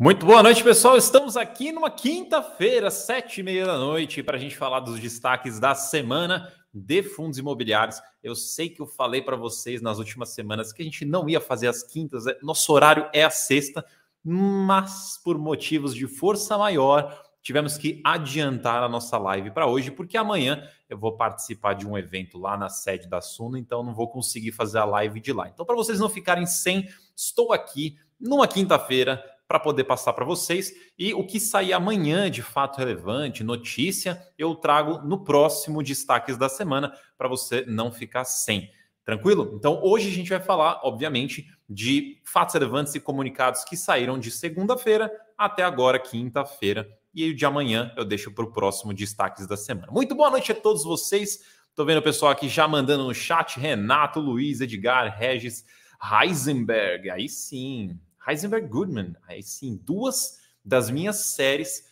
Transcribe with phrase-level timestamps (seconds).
[0.00, 0.96] Muito boa noite, pessoal.
[0.96, 5.60] Estamos aqui numa quinta-feira, sete e meia da noite, para a gente falar dos destaques
[5.60, 8.00] da semana de fundos imobiliários.
[8.22, 11.38] Eu sei que eu falei para vocês nas últimas semanas que a gente não ia
[11.38, 13.84] fazer as quintas, é, nosso horário é a sexta,
[14.24, 20.16] mas por motivos de força maior, tivemos que adiantar a nossa live para hoje, porque
[20.16, 24.08] amanhã eu vou participar de um evento lá na sede da Suno, então não vou
[24.08, 25.46] conseguir fazer a live de lá.
[25.46, 30.72] Então, para vocês não ficarem sem, estou aqui numa quinta-feira para poder passar para vocês.
[30.96, 36.48] E o que sair amanhã de fato relevante, notícia, eu trago no próximo Destaques da
[36.48, 38.70] Semana para você não ficar sem.
[39.04, 39.50] Tranquilo?
[39.56, 44.30] Então, hoje a gente vai falar, obviamente, de fatos relevantes e comunicados que saíram de
[44.30, 46.86] segunda-feira até agora, quinta-feira.
[47.12, 49.90] E o de amanhã eu deixo para o próximo Destaques da Semana.
[49.90, 51.40] Muito boa noite a todos vocês.
[51.70, 55.64] Estou vendo o pessoal aqui já mandando no chat: Renato, Luiz, Edgar, Regis,
[56.00, 57.10] Heisenberg.
[57.10, 57.98] Aí sim,
[58.30, 59.14] Heisenberg Goodman.
[59.26, 61.90] Aí sim, duas das minhas séries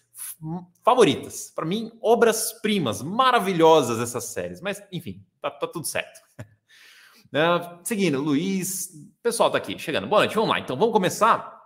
[0.84, 1.53] favoritas.
[1.55, 4.61] Para mim, obras-primas, maravilhosas essas séries.
[4.61, 6.20] Mas, enfim, tá, tá tudo certo.
[6.41, 8.91] Uh, seguindo, Luiz,
[9.22, 10.06] pessoal tá aqui, chegando.
[10.06, 10.59] Boa noite, vamos lá.
[10.59, 11.58] Então, vamos começar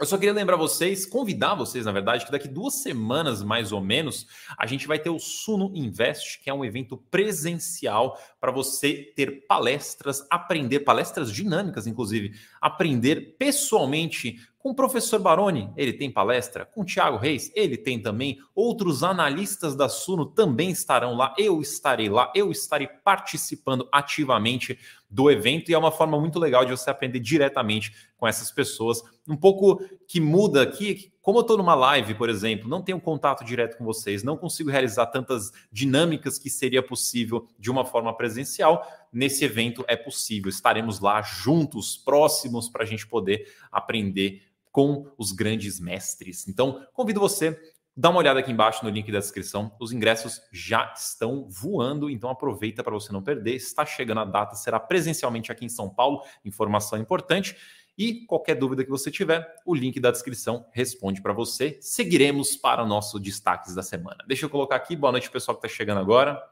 [0.00, 3.80] eu só queria lembrar vocês, convidar vocês, na verdade, que daqui duas semanas, mais ou
[3.80, 4.26] menos,
[4.58, 9.46] a gente vai ter o Suno Invest, que é um evento presencial para você ter
[9.46, 16.64] palestras, aprender, palestras dinâmicas, inclusive, aprender pessoalmente com o professor Baroni, ele tem palestra.
[16.64, 18.38] Com o Thiago Reis, ele tem também.
[18.54, 21.34] Outros analistas da Suno também estarão lá.
[21.36, 22.32] Eu estarei lá.
[22.34, 24.78] Eu estarei participando ativamente
[25.10, 29.02] do evento e é uma forma muito legal de você aprender diretamente com essas pessoas.
[29.28, 33.44] Um pouco que muda aqui, como eu estou numa live, por exemplo, não tenho contato
[33.44, 38.82] direto com vocês, não consigo realizar tantas dinâmicas que seria possível de uma forma presencial.
[39.12, 40.48] Nesse evento é possível.
[40.48, 46.48] Estaremos lá juntos, próximos, para a gente poder aprender com os grandes mestres.
[46.48, 47.56] Então, convido você
[47.96, 49.72] Dá uma olhada aqui embaixo no link da descrição.
[49.78, 53.54] Os ingressos já estão voando, então aproveita para você não perder.
[53.54, 56.20] Está chegando a data, será presencialmente aqui em São Paulo.
[56.44, 57.56] Informação importante.
[57.96, 61.78] E qualquer dúvida que você tiver, o link da descrição responde para você.
[61.80, 64.24] Seguiremos para o nosso destaques da semana.
[64.26, 64.96] Deixa eu colocar aqui.
[64.96, 66.42] Boa noite, pessoal que está chegando agora.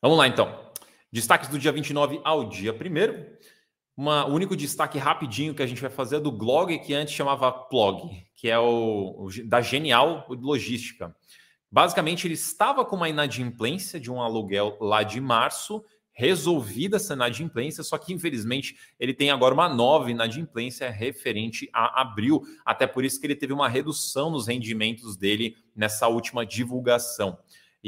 [0.00, 0.72] Vamos lá, então.
[1.12, 3.57] Destaques do dia 29 ao dia 1
[3.98, 7.12] uma, o único destaque rapidinho que a gente vai fazer é do Glog, que antes
[7.12, 11.12] chamava Plog, que é o, o da Genial Logística.
[11.68, 17.82] Basicamente, ele estava com uma inadimplência de um aluguel lá de março, resolvida essa inadimplência,
[17.82, 23.18] só que infelizmente ele tem agora uma nova inadimplência referente a abril, até por isso
[23.20, 27.36] que ele teve uma redução nos rendimentos dele nessa última divulgação.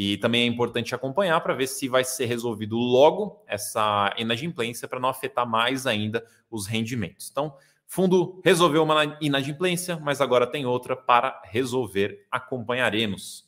[0.02, 4.98] E também é importante acompanhar para ver se vai ser resolvido logo essa inadimplência para
[4.98, 7.28] não afetar mais ainda os rendimentos.
[7.30, 7.54] Então,
[7.86, 12.26] fundo resolveu uma inadimplência, mas agora tem outra para resolver.
[12.30, 13.46] Acompanharemos.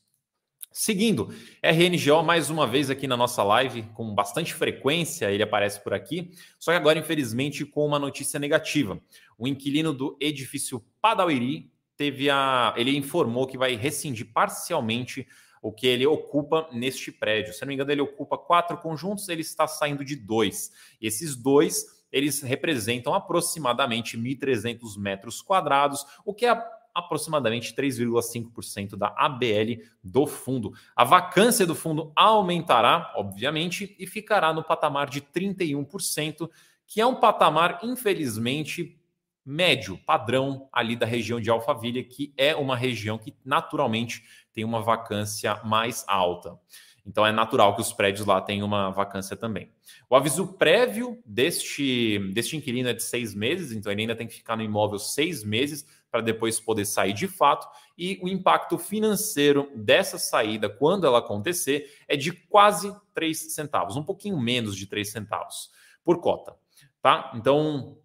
[0.70, 5.94] Seguindo, RNGO mais uma vez aqui na nossa live, com bastante frequência, ele aparece por
[5.94, 9.00] aqui, só que agora, infelizmente, com uma notícia negativa.
[9.38, 12.74] O inquilino do edifício Padauiri teve a.
[12.76, 15.26] Ele informou que vai rescindir parcialmente
[15.62, 17.54] o que ele ocupa neste prédio.
[17.54, 20.72] Se não me engano, ele ocupa quatro conjuntos, ele está saindo de dois.
[21.00, 29.82] Esses dois, eles representam aproximadamente 1.300 metros quadrados, o que é aproximadamente 3,5% da ABL
[30.02, 30.74] do fundo.
[30.94, 36.50] A vacância do fundo aumentará, obviamente, e ficará no patamar de 31%,
[36.86, 39.00] que é um patamar, infelizmente,
[39.44, 44.22] médio, padrão ali da região de Alphaville, que é uma região que naturalmente
[44.52, 46.58] tem uma vacância mais alta.
[47.04, 49.70] Então é natural que os prédios lá tenham uma vacância também.
[50.08, 54.34] O aviso prévio deste, deste inquilino é de seis meses, então ele ainda tem que
[54.34, 57.66] ficar no imóvel seis meses para depois poder sair de fato.
[57.98, 64.04] E o impacto financeiro dessa saída, quando ela acontecer, é de quase três centavos, um
[64.04, 65.70] pouquinho menos de três centavos
[66.04, 66.54] por cota.
[67.00, 67.32] Tá?
[67.34, 67.98] Então,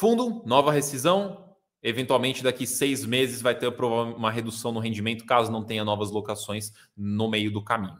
[0.00, 1.50] fundo, nova rescisão,
[1.82, 6.72] Eventualmente, daqui seis meses, vai ter uma redução no rendimento, caso não tenha novas locações
[6.94, 7.98] no meio do caminho.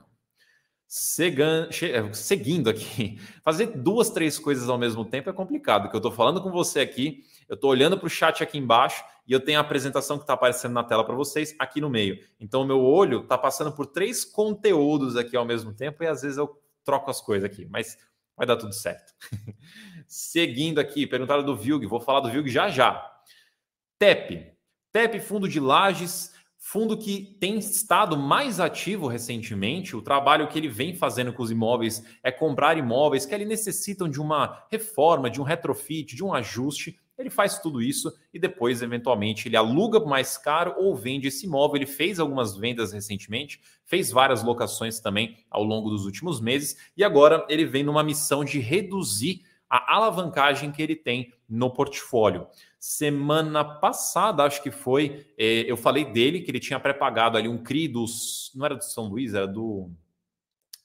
[1.20, 6.12] Eh, seguindo aqui, fazer duas, três coisas ao mesmo tempo é complicado, porque eu estou
[6.12, 9.58] falando com você aqui, eu estou olhando para o chat aqui embaixo e eu tenho
[9.58, 12.19] a apresentação que está aparecendo na tela para vocês aqui no meio.
[12.38, 16.20] Então, o meu olho está passando por três conteúdos aqui ao mesmo tempo e às
[16.20, 17.97] vezes eu troco as coisas aqui, mas
[18.37, 19.14] vai dar tudo certo.
[20.11, 23.01] Seguindo aqui, perguntaram do Vilg, vou falar do Vilg já já.
[23.97, 24.45] TEP.
[24.93, 29.95] TEP, fundo de lajes, fundo que tem estado mais ativo recentemente.
[29.95, 34.09] O trabalho que ele vem fazendo com os imóveis é comprar imóveis que ali necessitam
[34.09, 36.99] de uma reforma, de um retrofit, de um ajuste.
[37.17, 41.77] Ele faz tudo isso e depois, eventualmente, ele aluga mais caro ou vende esse imóvel.
[41.77, 47.05] Ele fez algumas vendas recentemente, fez várias locações também ao longo dos últimos meses e
[47.05, 52.49] agora ele vem numa missão de reduzir a alavancagem que ele tem no portfólio.
[52.79, 57.63] Semana passada, acho que foi, é, eu falei dele que ele tinha pré-pagado ali um
[57.63, 58.51] CRI dos.
[58.55, 59.91] Não era do São Luís, era do.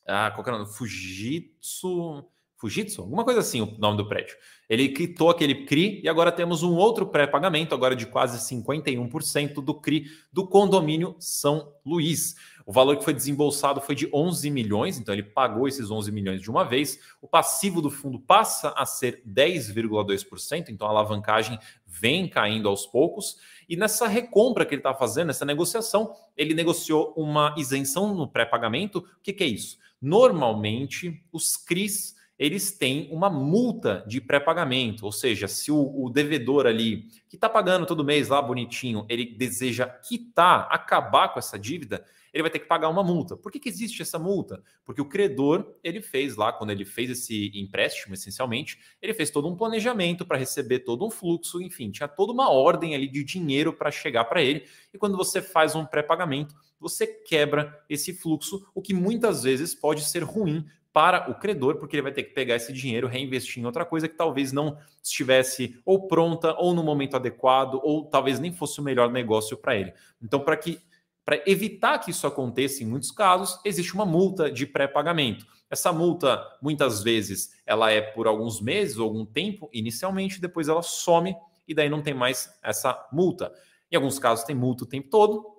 [0.07, 0.71] Ah, qual era o nome?
[0.71, 2.23] Fujitsu.
[2.57, 3.01] Fujitsu?
[3.01, 4.35] Alguma coisa assim o nome do prédio.
[4.69, 9.73] Ele quitou aquele CRI e agora temos um outro pré-pagamento, agora de quase 51% do
[9.73, 12.35] CRI do condomínio São Luís.
[12.65, 16.41] O valor que foi desembolsado foi de 11 milhões, então ele pagou esses 11 milhões
[16.41, 16.99] de uma vez.
[17.21, 23.37] O passivo do fundo passa a ser 10,2%, então a alavancagem vem caindo aos poucos.
[23.69, 28.97] E nessa recompra que ele está fazendo, nessa negociação, ele negociou uma isenção no pré-pagamento.
[28.97, 29.77] O que, que é isso?
[30.01, 36.65] Normalmente, os CRIs eles têm uma multa de pré-pagamento, ou seja, se o, o devedor
[36.65, 42.05] ali, que está pagando todo mês lá bonitinho, ele deseja quitar, acabar com essa dívida,
[42.33, 43.37] ele vai ter que pagar uma multa.
[43.37, 44.61] Por que, que existe essa multa?
[44.83, 49.47] Porque o credor, ele fez lá, quando ele fez esse empréstimo, essencialmente, ele fez todo
[49.47, 53.71] um planejamento para receber todo um fluxo, enfim, tinha toda uma ordem ali de dinheiro
[53.71, 54.65] para chegar para ele.
[54.93, 60.03] E quando você faz um pré-pagamento, você quebra esse fluxo, o que muitas vezes pode
[60.03, 63.65] ser ruim para o credor, porque ele vai ter que pegar esse dinheiro, reinvestir em
[63.65, 68.53] outra coisa que talvez não estivesse ou pronta, ou no momento adequado, ou talvez nem
[68.53, 69.93] fosse o melhor negócio para ele.
[70.23, 70.79] Então, para que
[71.25, 75.45] para evitar que isso aconteça em muitos casos, existe uma multa de pré-pagamento.
[75.69, 80.81] Essa multa, muitas vezes, ela é por alguns meses ou algum tempo, inicialmente, depois ela
[80.81, 81.35] some
[81.67, 83.51] e daí não tem mais essa multa.
[83.91, 85.54] Em alguns casos tem multa o tempo todo,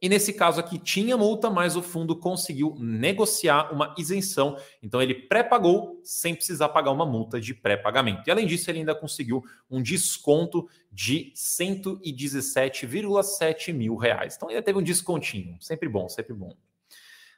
[0.00, 4.58] e nesse caso aqui tinha multa, mas o fundo conseguiu negociar uma isenção.
[4.82, 8.24] Então ele pré-pagou sem precisar pagar uma multa de pré-pagamento.
[8.26, 14.36] E além disso, ele ainda conseguiu um desconto de 117,7 mil reais.
[14.36, 15.56] Então ainda teve um descontinho.
[15.60, 16.54] Sempre bom, sempre bom.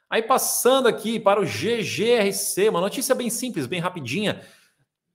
[0.09, 4.41] Aí passando aqui para o GGRC, uma notícia bem simples, bem rapidinha.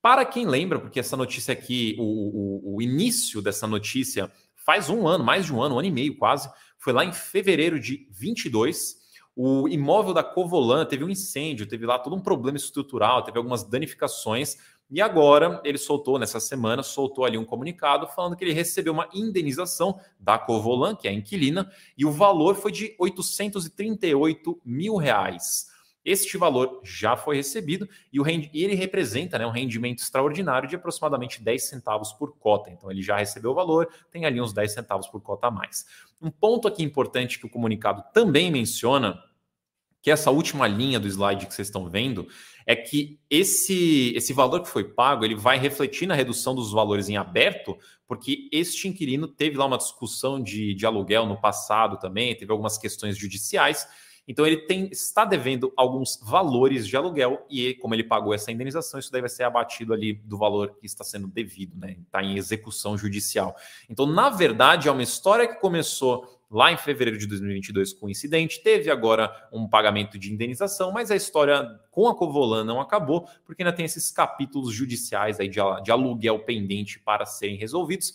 [0.01, 5.07] Para quem lembra, porque essa notícia aqui, o, o, o início dessa notícia faz um
[5.07, 6.49] ano, mais de um ano, um ano e meio quase,
[6.85, 8.99] foi lá em fevereiro de 22.
[9.35, 13.65] O imóvel da Covolan teve um incêndio, teve lá todo um problema estrutural, teve algumas
[13.65, 14.59] danificações.
[14.91, 19.09] E agora ele soltou, nessa semana, soltou ali um comunicado falando que ele recebeu uma
[19.15, 25.71] indenização da Covolan, que é a inquilina, e o valor foi de 838 mil reais.
[26.05, 30.77] Este valor já foi recebido e, o e ele representa né, um rendimento extraordinário de
[30.77, 32.71] aproximadamente 10 centavos por cota.
[32.71, 35.87] Então, ele já recebeu o valor, tem ali uns 10 centavos por cota a mais.
[36.21, 39.19] Um ponto aqui importante que o comunicado também menciona,
[40.03, 42.29] que essa última linha do slide que vocês estão vendo,
[42.67, 47.09] é que esse, esse valor que foi pago ele vai refletir na redução dos valores
[47.09, 52.35] em aberto, porque este inquilino teve lá uma discussão de, de aluguel no passado também,
[52.35, 53.87] teve algumas questões judiciais
[54.27, 58.99] então ele tem, está devendo alguns valores de aluguel e como ele pagou essa indenização,
[58.99, 61.97] isso daí vai ser abatido ali do valor que está sendo devido, né?
[62.07, 63.55] Está em execução judicial.
[63.89, 68.11] Então, na verdade, é uma história que começou lá em fevereiro de 2022 com o
[68.11, 73.29] incidente, teve agora um pagamento de indenização, mas a história com a Covolan não acabou,
[73.45, 78.15] porque ainda tem esses capítulos judiciais aí de, de aluguel pendente para serem resolvidos.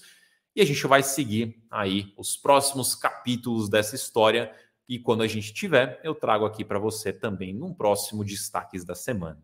[0.56, 4.52] E a gente vai seguir aí os próximos capítulos dessa história
[4.90, 8.96] e quando a gente tiver, eu trago aqui para você também num próximo Destaques da
[8.96, 9.40] Semana.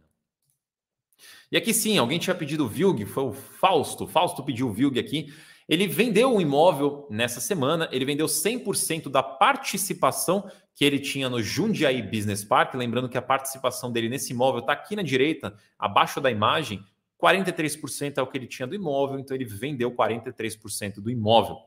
[1.52, 4.08] E aqui sim, alguém tinha pedido VILG, foi o Fausto.
[4.08, 5.32] Fausto pediu VILG aqui.
[5.70, 11.42] Ele vendeu um imóvel nessa semana, ele vendeu 100% da participação que ele tinha no
[11.42, 12.74] Jundiaí Business Park.
[12.74, 16.84] Lembrando que a participação dele nesse imóvel está aqui na direita, abaixo da imagem.
[17.22, 21.58] 43% é o que ele tinha do imóvel, então ele vendeu 43% do imóvel.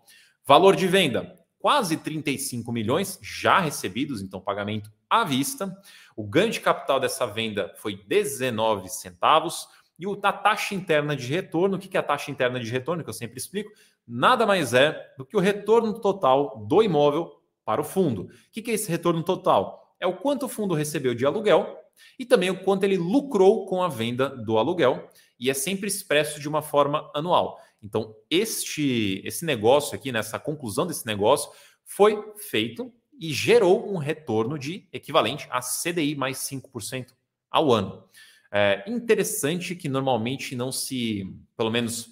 [0.44, 5.76] Valor de venda: quase 35 milhões já recebidos, então pagamento à vista.
[6.16, 9.68] O ganho de capital dessa venda foi 19 centavos.
[9.98, 13.10] E a taxa interna de retorno, o que é a taxa interna de retorno, que
[13.10, 13.70] eu sempre explico,
[14.06, 18.22] nada mais é do que o retorno total do imóvel para o fundo.
[18.22, 19.96] O que é esse retorno total?
[19.98, 21.76] É o quanto o fundo recebeu de aluguel
[22.18, 26.40] e também o quanto ele lucrou com a venda do aluguel, e é sempre expresso
[26.40, 27.60] de uma forma anual.
[27.82, 31.50] Então, este esse negócio aqui, nessa conclusão desse negócio,
[31.84, 37.12] foi feito e gerou um retorno de equivalente a CDI mais 5%
[37.50, 38.04] ao ano.
[38.50, 41.24] É interessante que normalmente não se,
[41.56, 42.08] pelo menos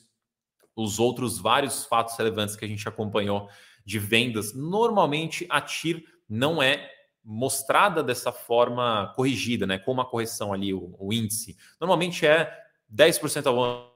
[0.75, 3.49] os outros vários fatos relevantes que a gente acompanhou
[3.85, 6.91] de vendas, normalmente a TIR não é
[7.25, 9.79] mostrada dessa forma corrigida, né?
[9.79, 11.57] Com uma correção ali, o, o índice.
[11.81, 12.53] Normalmente é
[12.93, 13.96] 10% ao ano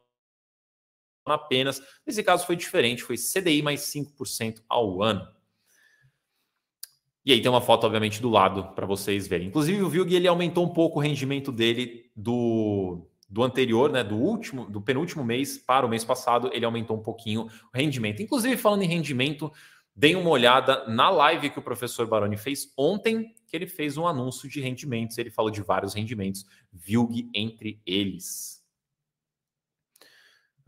[1.33, 1.83] apenas.
[2.07, 5.27] Nesse caso foi diferente, foi CDI mais 5% ao ano.
[7.25, 9.49] E aí tem uma foto, obviamente, do lado para vocês verem.
[9.49, 14.03] Inclusive, o VILG ele aumentou um pouco o rendimento dele do, do anterior, né?
[14.03, 18.23] Do último, do penúltimo mês para o mês passado, ele aumentou um pouquinho o rendimento.
[18.23, 19.53] Inclusive, falando em rendimento,
[19.95, 24.07] deem uma olhada na live que o professor Baroni fez ontem, que ele fez um
[24.07, 25.19] anúncio de rendimentos.
[25.19, 28.60] Ele falou de vários rendimentos, VILG entre eles.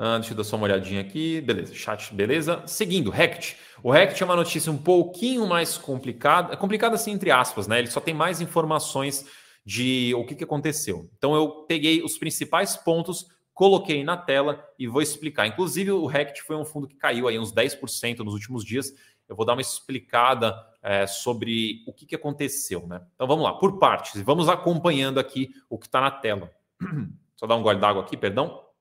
[0.04, 1.40] Ah, deixa eu dar só uma olhadinha aqui.
[1.40, 2.60] Beleza, chat, beleza.
[2.66, 3.56] Seguindo, Rect.
[3.84, 6.56] O Rect é uma notícia um pouquinho mais complicada.
[6.56, 7.78] Complicada assim, entre aspas, né?
[7.78, 9.24] Ele só tem mais informações
[9.64, 11.08] de o que, que aconteceu.
[11.16, 15.46] Então eu peguei os principais pontos, coloquei na tela e vou explicar.
[15.46, 18.92] Inclusive, o Rect foi um fundo que caiu aí uns 10% nos últimos dias.
[19.28, 23.02] Eu vou dar uma explicada é, sobre o que, que aconteceu, né?
[23.14, 26.50] Então vamos lá, por partes, vamos acompanhando aqui o que está na tela.
[27.36, 28.71] Só dar um gole d'água aqui, perdão.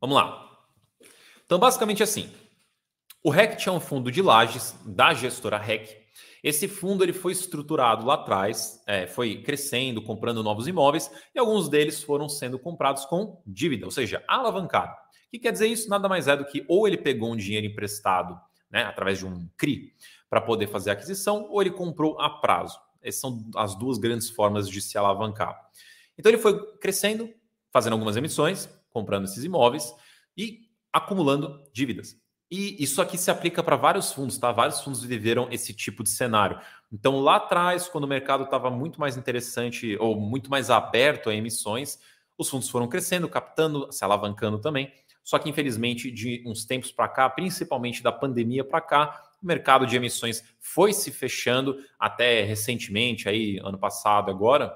[0.00, 0.48] Vamos lá.
[1.44, 2.30] Então, basicamente assim,
[3.22, 6.06] o REC é um fundo de lajes da gestora REC.
[6.42, 11.68] Esse fundo ele foi estruturado lá atrás, é, foi crescendo, comprando novos imóveis, e alguns
[11.68, 14.92] deles foram sendo comprados com dívida, ou seja, alavancado.
[14.92, 15.90] O que quer dizer isso?
[15.90, 18.40] Nada mais é do que ou ele pegou um dinheiro emprestado
[18.70, 19.92] né, através de um CRI
[20.30, 22.78] para poder fazer a aquisição, ou ele comprou a prazo.
[23.02, 25.58] Essas são as duas grandes formas de se alavancar.
[26.16, 27.32] Então ele foi crescendo,
[27.72, 29.94] fazendo algumas emissões, comprando esses imóveis
[30.36, 30.60] e
[30.92, 32.16] acumulando dívidas.
[32.50, 34.50] E isso aqui se aplica para vários fundos, tá?
[34.50, 36.58] Vários fundos viveram esse tipo de cenário.
[36.90, 41.34] Então, lá atrás, quando o mercado estava muito mais interessante ou muito mais aberto a
[41.34, 41.98] emissões,
[42.38, 44.90] os fundos foram crescendo, captando, se alavancando também.
[45.22, 49.86] Só que, infelizmente, de uns tempos para cá, principalmente da pandemia para cá, o mercado
[49.86, 54.74] de emissões foi se fechando até recentemente, aí ano passado, agora,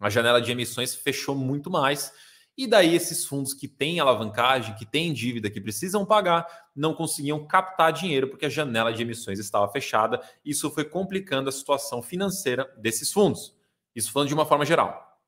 [0.00, 2.12] a janela de emissões fechou muito mais
[2.56, 7.46] e daí esses fundos que têm alavancagem, que têm dívida, que precisam pagar, não conseguiam
[7.46, 10.22] captar dinheiro porque a janela de emissões estava fechada.
[10.44, 13.54] Isso foi complicando a situação financeira desses fundos.
[13.94, 15.20] Isso falando de uma forma geral.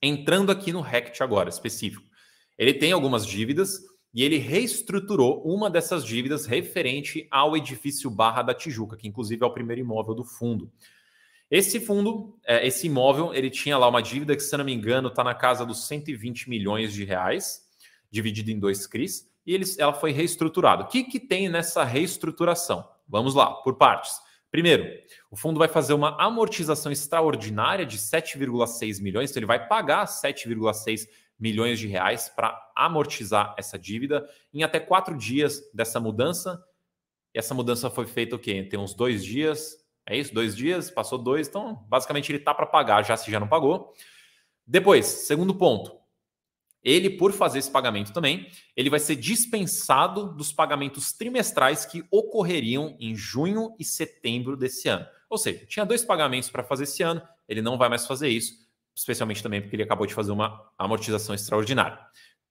[0.00, 2.04] Entrando aqui no RECT agora, específico.
[2.56, 3.80] Ele tem algumas dívidas
[4.12, 9.46] e ele reestruturou uma dessas dívidas referente ao edifício Barra da Tijuca, que inclusive é
[9.46, 10.70] o primeiro imóvel do fundo.
[11.50, 15.08] Esse fundo, é, esse imóvel, ele tinha lá uma dívida que, se não me engano,
[15.08, 17.62] está na casa dos 120 milhões de reais,
[18.10, 20.84] dividido em dois CRIs, e eles, ela foi reestruturada.
[20.84, 22.88] O que, que tem nessa reestruturação?
[23.06, 24.18] Vamos lá, por partes.
[24.50, 24.86] Primeiro,
[25.30, 31.08] o fundo vai fazer uma amortização extraordinária de 7,6 milhões, então ele vai pagar 7,6
[31.38, 36.62] milhões de reais para amortizar essa dívida em até quatro dias dessa mudança.
[37.34, 38.62] E essa mudança foi feita o quê?
[38.62, 40.34] Tem uns dois dias, é isso?
[40.34, 43.92] Dois dias, passou dois, então basicamente ele está para pagar já se já não pagou.
[44.66, 45.98] Depois, segundo ponto,
[46.82, 48.46] ele, por fazer esse pagamento também,
[48.76, 55.06] ele vai ser dispensado dos pagamentos trimestrais que ocorreriam em junho e setembro desse ano.
[55.30, 58.52] Ou seja, tinha dois pagamentos para fazer esse ano, ele não vai mais fazer isso,
[58.94, 61.98] especialmente também porque ele acabou de fazer uma amortização extraordinária.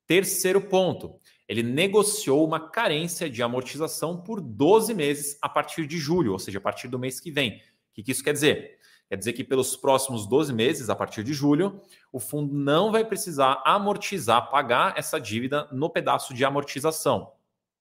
[0.07, 1.19] Terceiro ponto,
[1.53, 6.57] ele negociou uma carência de amortização por 12 meses a partir de julho, ou seja,
[6.57, 7.61] a partir do mês que vem.
[7.91, 8.79] O que, isso quer dizer?
[9.07, 11.79] Quer dizer que pelos próximos 12 meses, a partir de julho,
[12.11, 17.33] o fundo não vai precisar amortizar, pagar essa dívida no pedaço de amortização.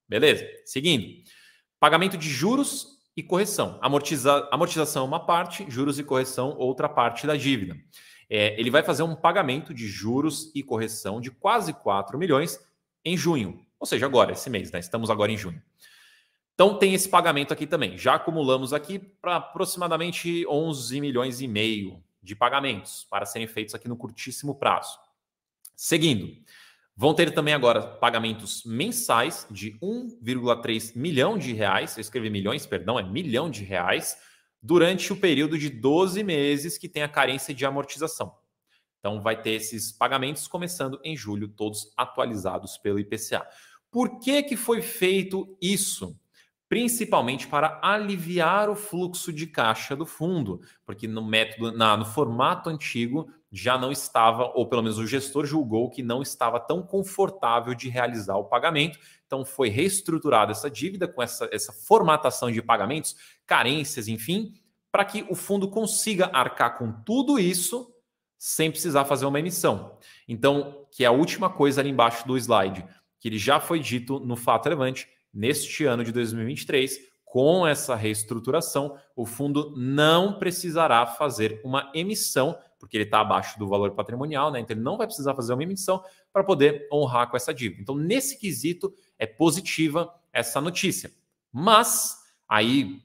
[0.06, 0.46] Beleza?
[0.66, 1.06] Seguindo.
[1.80, 3.78] Pagamento de juros e correção.
[3.80, 7.74] Amortiza, amortização uma parte, juros e correção outra parte da dívida.
[8.28, 12.60] É, ele vai fazer um pagamento de juros e correção de quase 4 milhões
[13.04, 14.78] em junho, ou seja, agora, esse mês, né?
[14.78, 15.60] Estamos agora em junho.
[16.54, 17.98] Então tem esse pagamento aqui também.
[17.98, 23.88] Já acumulamos aqui para aproximadamente 11 milhões e meio de pagamentos para serem feitos aqui
[23.88, 24.98] no curtíssimo prazo.
[25.74, 26.36] Seguindo,
[26.96, 31.96] vão ter também agora pagamentos mensais de 1,3 milhão de reais.
[31.96, 34.16] Eu escrevi milhões, perdão, é milhão de reais
[34.62, 38.32] durante o período de 12 meses que tem a carência de amortização.
[39.02, 43.44] Então, vai ter esses pagamentos começando em julho, todos atualizados pelo IPCA.
[43.90, 46.16] Por que, que foi feito isso?
[46.68, 52.70] Principalmente para aliviar o fluxo de caixa do fundo, porque no método, na, no formato
[52.70, 57.74] antigo, já não estava, ou pelo menos o gestor julgou que não estava tão confortável
[57.74, 59.00] de realizar o pagamento.
[59.26, 64.54] Então, foi reestruturada essa dívida com essa, essa formatação de pagamentos, carências, enfim,
[64.92, 67.91] para que o fundo consiga arcar com tudo isso
[68.44, 69.96] sem precisar fazer uma emissão.
[70.26, 72.84] Então, que é a última coisa ali embaixo do slide,
[73.20, 78.98] que ele já foi dito no fato relevante, neste ano de 2023, com essa reestruturação,
[79.14, 84.58] o fundo não precisará fazer uma emissão porque ele está abaixo do valor patrimonial, né?
[84.58, 87.80] Então ele não vai precisar fazer uma emissão para poder honrar com essa dívida.
[87.80, 91.12] Então, nesse quesito, é positiva essa notícia.
[91.52, 92.18] Mas
[92.48, 93.00] aí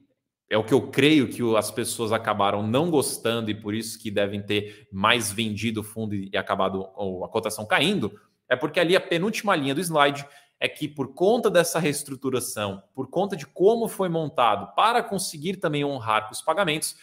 [0.50, 4.10] é o que eu creio que as pessoas acabaram não gostando e por isso que
[4.10, 6.84] devem ter mais vendido o fundo e acabado
[7.24, 8.18] a cotação caindo,
[8.50, 10.26] é porque ali a penúltima linha do slide
[10.60, 15.84] é que por conta dessa reestruturação, por conta de como foi montado para conseguir também
[15.84, 16.96] honrar os pagamentos,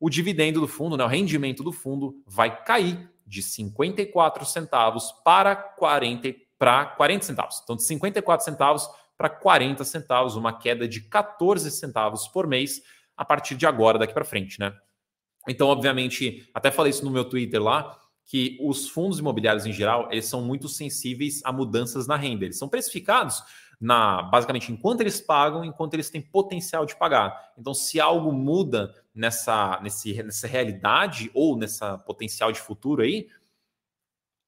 [0.00, 5.54] o dividendo do fundo, né, o rendimento do fundo vai cair de 54 centavos para
[5.54, 7.60] 40 para 40 centavos.
[7.62, 12.82] Então de 54 centavos para 40 centavos, uma queda de 14 centavos por mês
[13.16, 14.74] a partir de agora, daqui para frente, né?
[15.48, 20.08] Então, obviamente, até falei isso no meu Twitter lá, que os fundos imobiliários em geral,
[20.10, 22.44] eles são muito sensíveis a mudanças na renda.
[22.44, 23.42] Eles são precificados
[23.80, 27.52] na basicamente enquanto eles pagam, enquanto eles têm potencial de pagar.
[27.56, 33.28] Então, se algo muda nessa, nesse, nessa realidade ou nessa potencial de futuro aí,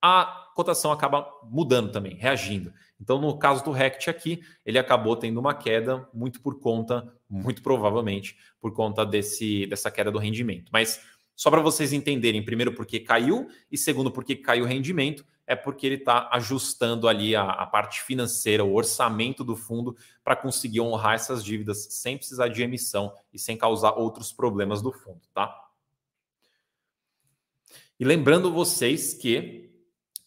[0.02, 2.72] a cotação acaba mudando também, reagindo.
[3.00, 7.62] Então, no caso do Rect aqui, ele acabou tendo uma queda muito por conta, muito
[7.62, 10.70] provavelmente, por conta desse, dessa queda do rendimento.
[10.72, 11.00] Mas
[11.38, 15.86] só para vocês entenderem, primeiro, porque caiu, e segundo, porque caiu o rendimento, é porque
[15.86, 21.14] ele está ajustando ali a, a, parte financeira, o orçamento do fundo, para conseguir honrar
[21.14, 25.68] essas dívidas sem precisar de emissão e sem causar outros problemas do fundo, tá?
[28.00, 29.70] E lembrando vocês que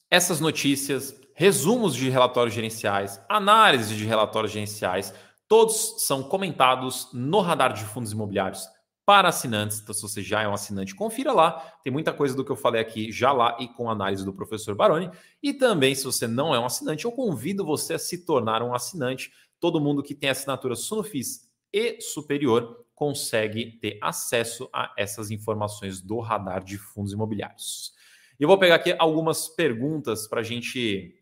[0.10, 5.14] essas notícias, resumos de relatórios gerenciais, análise de relatórios gerenciais,
[5.48, 8.68] todos são comentados no radar de fundos imobiliários
[9.06, 9.80] para assinantes.
[9.82, 11.52] Então, se você já é um assinante, confira lá.
[11.84, 14.76] Tem muita coisa do que eu falei aqui já lá e com análise do professor
[14.76, 15.10] Baroni.
[15.42, 18.74] E também, se você não é um assinante, eu convido você a se tornar um
[18.74, 19.32] assinante.
[19.60, 26.20] Todo mundo que tem assinatura Sunofis e superior consegue ter acesso a essas informações do
[26.20, 27.94] radar de fundos imobiliários.
[28.40, 31.16] Eu vou pegar aqui algumas perguntas para gente,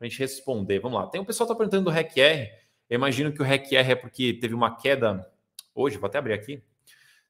[0.00, 0.78] a gente responder.
[0.78, 1.06] Vamos lá.
[1.06, 2.50] Tem um pessoal que está perguntando do REC-R.
[2.88, 5.26] Eu imagino que o REC-R é porque teve uma queda
[5.74, 6.62] hoje, vou até abrir aqui.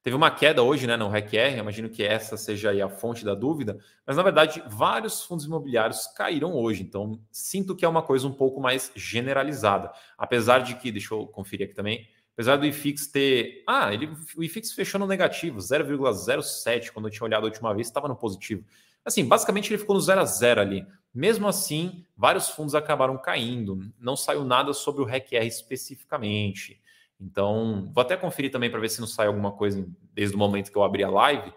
[0.03, 3.77] Teve uma queda hoje né, no REC-R, imagino que essa seja a fonte da dúvida,
[4.05, 8.33] mas na verdade vários fundos imobiliários caíram hoje, então sinto que é uma coisa um
[8.33, 9.91] pouco mais generalizada.
[10.17, 13.63] Apesar de que, deixa eu conferir aqui também, apesar do IFIX ter.
[13.67, 17.85] Ah, ele, o IFIX fechou no negativo, 0,07, quando eu tinha olhado a última vez,
[17.85, 18.65] estava no positivo.
[19.05, 20.85] Assim, basicamente ele ficou no 0 a 0 ali.
[21.13, 26.81] Mesmo assim, vários fundos acabaram caindo, não saiu nada sobre o REC-R especificamente.
[27.19, 30.71] Então, vou até conferir também para ver se não sai alguma coisa desde o momento
[30.71, 31.53] que eu abri a live.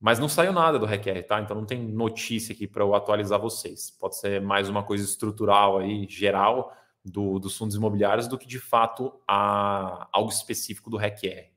[0.00, 1.40] Mas não saiu nada do REQR, tá?
[1.40, 3.90] Então não tem notícia aqui para eu atualizar vocês.
[3.90, 8.58] Pode ser mais uma coisa estrutural aí, geral, do, dos fundos imobiliários, do que de
[8.58, 11.53] fato a, algo específico do REQR.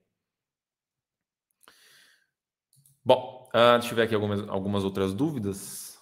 [3.08, 5.98] Bom, uh, deixa eu ver aqui algumas, algumas outras dúvidas.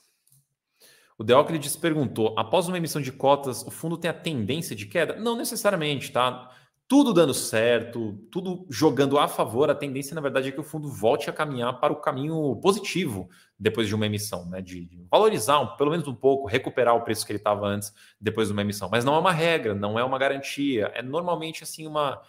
[1.20, 5.16] O Deóclides perguntou: após uma emissão de cotas, o fundo tem a tendência de queda?
[5.16, 6.50] Não necessariamente, tá?
[6.88, 10.88] tudo dando certo, tudo jogando a favor, a tendência, na verdade, é que o fundo
[10.88, 14.62] volte a caminhar para o caminho positivo depois de uma emissão, né?
[14.62, 17.94] De, de valorizar um, pelo menos um pouco, recuperar o preço que ele estava antes,
[18.20, 18.90] depois de uma emissão.
[18.92, 22.20] Mas não é uma regra, não é uma garantia, é normalmente assim uma,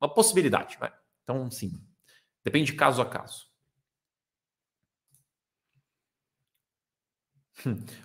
[0.00, 0.78] uma possibilidade.
[0.80, 0.90] Né?
[1.22, 1.72] Então, sim,
[2.44, 3.46] depende de caso a caso.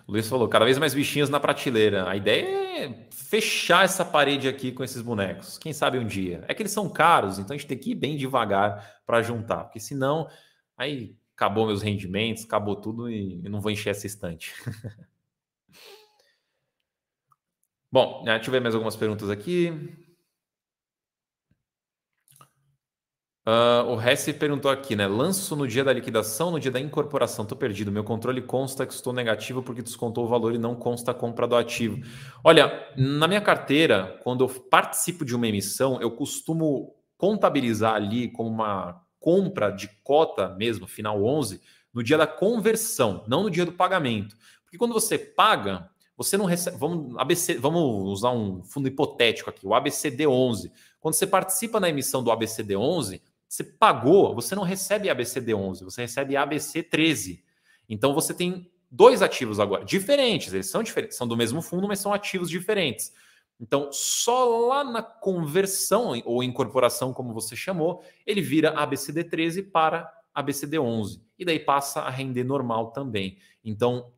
[0.08, 2.10] O Luiz falou, cada vez mais bichinhos na prateleira.
[2.10, 5.58] A ideia é fechar essa parede aqui com esses bonecos.
[5.58, 6.44] Quem sabe um dia.
[6.48, 9.66] É que eles são caros, então a gente tem que ir bem devagar para juntar,
[9.66, 10.28] porque senão
[10.78, 14.54] aí acabou meus rendimentos, acabou tudo e eu não vou encher essa estante.
[17.92, 20.11] Bom, né, deixa eu ver mais algumas perguntas aqui.
[23.44, 25.08] Uh, o Hesse perguntou aqui, né?
[25.08, 27.44] Lanço no dia da liquidação, no dia da incorporação.
[27.44, 27.92] Tô perdido.
[27.92, 31.48] Meu controle consta que estou negativo porque descontou o valor e não consta a compra
[31.48, 32.00] do ativo.
[32.44, 38.50] Olha, na minha carteira, quando eu participo de uma emissão, eu costumo contabilizar ali como
[38.50, 43.72] uma compra de cota mesmo, final 11, no dia da conversão, não no dia do
[43.72, 44.36] pagamento.
[44.64, 46.78] Porque quando você paga, você não recebe.
[46.78, 50.72] Vamos, ABC, vamos usar um fundo hipotético aqui, o ABCD 11.
[51.00, 56.04] Quando você participa na emissão do ABCD 11, você pagou, você não recebe ABCD11, você
[56.04, 57.44] recebe ABC13.
[57.90, 62.00] Então você tem dois ativos agora, diferentes, eles são diferentes, são do mesmo fundo, mas
[62.00, 63.14] são ativos diferentes.
[63.60, 71.22] Então, só lá na conversão ou incorporação, como você chamou, ele vira ABCD13 para ABCD11
[71.38, 73.38] e daí passa a render normal também.
[73.66, 74.14] Então,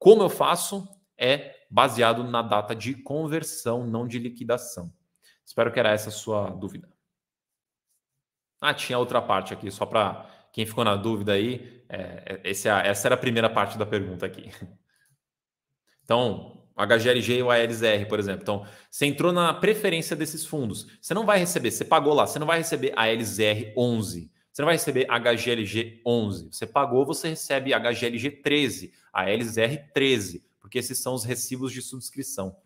[0.00, 4.92] como eu faço é baseado na data de conversão, não de liquidação.
[5.46, 6.93] Espero que era essa a sua dúvida.
[8.64, 13.08] Ah, tinha outra parte aqui, só para Quem ficou na dúvida aí, é, é essa
[13.08, 14.50] era a primeira parte da pergunta aqui.
[16.04, 18.42] Então, HGLG e o ALSR, por exemplo.
[18.42, 20.86] Então, você entrou na preferência desses fundos.
[21.00, 24.30] Você não vai receber, você pagou lá, você não vai receber ALSR 11.
[24.52, 26.48] Você não vai receber HGLG 11.
[26.52, 32.56] Você pagou, você recebe HGLG 13, ALSR 13, porque esses são os recibos de subscrição.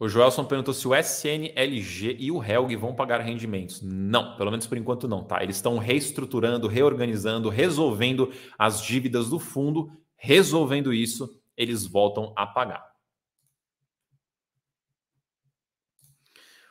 [0.00, 3.82] O Joelson perguntou se o SNLG e o Helg vão pagar rendimentos.
[3.82, 5.42] Não, pelo menos por enquanto não, tá?
[5.42, 9.92] Eles estão reestruturando, reorganizando, resolvendo as dívidas do fundo.
[10.16, 12.82] Resolvendo isso, eles voltam a pagar.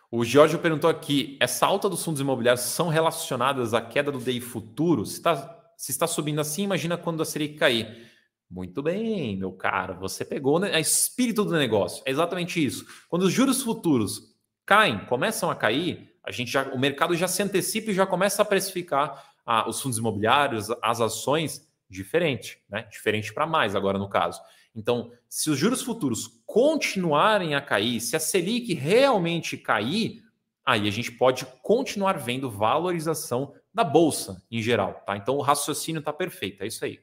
[0.09, 4.41] O Giorgio perguntou aqui: essa alta dos fundos imobiliários são relacionadas à queda do DI
[4.41, 5.05] futuro?
[5.05, 8.09] Se está, se está subindo assim, imagina quando a Selic cair.
[8.49, 12.01] Muito bem, meu caro, você pegou né, a espírito do negócio.
[12.05, 12.85] É exatamente isso.
[13.07, 14.35] Quando os juros futuros
[14.65, 18.41] caem, começam a cair, a gente já, o mercado já se antecipa e já começa
[18.41, 22.83] a precificar ah, os fundos imobiliários, as ações diferente, né?
[22.83, 24.41] Diferente para mais agora no caso.
[24.75, 30.23] Então, se os juros futuros continuarem a cair, se a Selic realmente cair,
[30.65, 35.17] aí a gente pode continuar vendo valorização da bolsa em geral, tá?
[35.17, 36.99] Então o raciocínio está perfeito, é isso aí.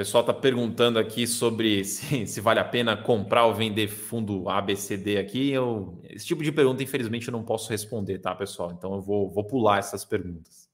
[0.00, 5.18] Pessoal está perguntando aqui sobre se, se, vale a pena comprar ou vender fundo ABCD
[5.18, 5.50] aqui.
[5.50, 8.72] Eu, esse tipo de pergunta, infelizmente, eu não posso responder, tá, pessoal?
[8.72, 10.70] Então eu vou, vou pular essas perguntas.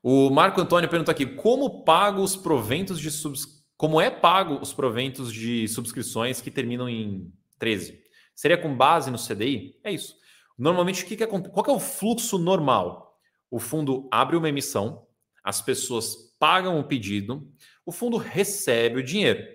[0.00, 3.64] O Marco Antônio pergunta aqui: como pago os proventos de subs...
[3.76, 8.00] como é pago os proventos de subscrições que terminam em 13?
[8.32, 9.76] Seria com base no CDI?
[9.82, 10.14] É isso.
[10.56, 11.52] Normalmente, o que, que acontece?
[11.52, 13.18] Qual que é o fluxo normal?
[13.50, 15.04] O fundo abre uma emissão,
[15.42, 17.46] as pessoas pagam o pedido,
[17.84, 19.46] o fundo recebe o dinheiro.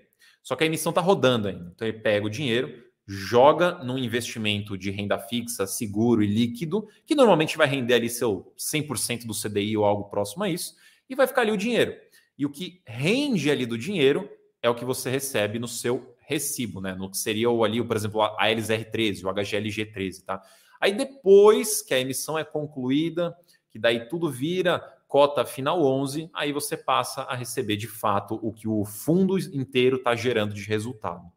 [0.43, 1.71] Só que a emissão está rodando ainda.
[1.75, 7.15] Então ele pega o dinheiro, joga num investimento de renda fixa, seguro e líquido, que
[7.15, 10.75] normalmente vai render ali seu 100% do CDI ou algo próximo a isso,
[11.09, 11.95] e vai ficar ali o dinheiro.
[12.37, 14.29] E o que rende ali do dinheiro
[14.61, 16.93] é o que você recebe no seu recibo, né?
[16.93, 20.41] No que seria o ali, por exemplo, a LZR13, o HGLG13, tá?
[20.79, 23.35] Aí depois que a emissão é concluída,
[23.71, 28.51] que daí tudo vira cota final 11, aí você passa a receber de fato o
[28.51, 31.31] que o fundo inteiro está gerando de resultado.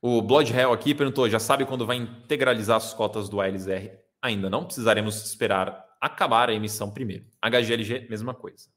[0.00, 3.98] O Blood Hell aqui perguntou: já sabe quando vai integralizar as cotas do ALSR?
[4.20, 7.26] Ainda não, precisaremos esperar acabar a emissão primeiro.
[7.40, 8.68] HGLG, mesma coisa.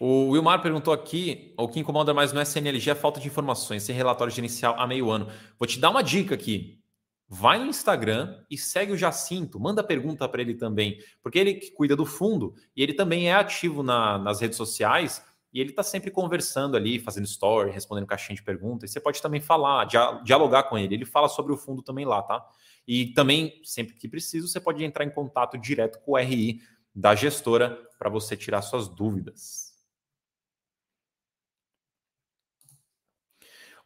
[0.00, 3.82] O Wilmar perguntou aqui: o que incomoda mais no SNLG é a falta de informações,
[3.82, 5.28] sem relatório gerencial há meio ano.
[5.58, 6.82] Vou te dar uma dica aqui
[7.28, 11.70] vai no Instagram e segue o Jacinto, manda pergunta para ele também, porque ele que
[11.72, 15.82] cuida do fundo e ele também é ativo na, nas redes sociais e ele está
[15.82, 18.90] sempre conversando ali, fazendo story, respondendo caixinha de perguntas.
[18.90, 19.86] Você pode também falar,
[20.22, 20.94] dialogar com ele.
[20.94, 22.46] Ele fala sobre o fundo também lá, tá?
[22.86, 26.60] E também, sempre que preciso, você pode entrar em contato direto com o RI
[26.94, 29.65] da gestora para você tirar suas dúvidas.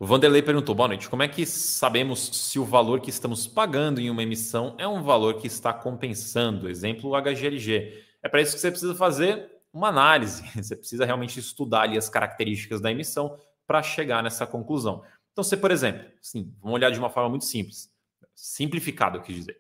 [0.01, 1.11] O Vanderlei perguntou: boa noite.
[1.11, 5.03] Como é que sabemos se o valor que estamos pagando em uma emissão é um
[5.03, 6.71] valor que está compensando?
[6.71, 8.03] Exemplo, o HGLG.
[8.23, 10.43] É para isso que você precisa fazer uma análise.
[10.57, 15.05] Você precisa realmente estudar ali as características da emissão para chegar nessa conclusão.
[15.31, 17.89] Então, você, por exemplo, sim, vamos olhar de uma forma muito simples,
[18.35, 19.60] simplificada, eu quis dizer.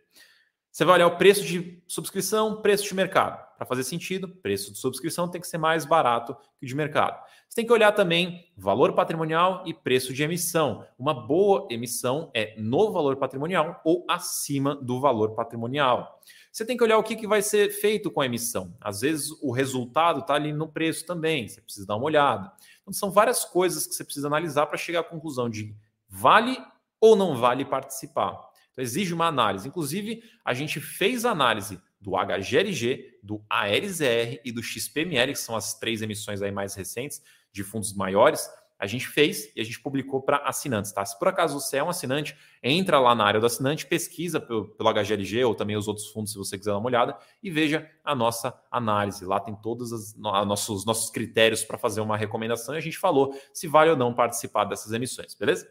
[0.70, 3.44] Você vai olhar o preço de subscrição, preço de mercado.
[3.56, 7.20] Para fazer sentido, preço de subscrição tem que ser mais barato que o de mercado.
[7.48, 10.86] Você tem que olhar também valor patrimonial e preço de emissão.
[10.96, 16.20] Uma boa emissão é no valor patrimonial ou acima do valor patrimonial.
[16.52, 18.72] Você tem que olhar o que, vai ser feito com a emissão.
[18.80, 22.52] Às vezes o resultado está ali no preço também, você precisa dar uma olhada.
[22.82, 25.74] Então, são várias coisas que você precisa analisar para chegar à conclusão de
[26.08, 26.56] vale
[27.00, 28.49] ou não vale participar.
[28.80, 29.68] Então, exige uma análise.
[29.68, 35.74] Inclusive, a gente fez análise do HGLG, do ALZR e do XPML, que são as
[35.74, 38.48] três emissões aí mais recentes de fundos maiores.
[38.78, 41.04] A gente fez e a gente publicou para assinantes, tá?
[41.04, 44.68] Se por acaso você é um assinante, entra lá na área do assinante, pesquisa pelo,
[44.68, 47.86] pelo HGLG ou também os outros fundos, se você quiser dar uma olhada, e veja
[48.02, 49.26] a nossa análise.
[49.26, 53.38] Lá tem todos os nossos, nossos critérios para fazer uma recomendação e a gente falou
[53.52, 55.68] se vale ou não participar dessas emissões, beleza?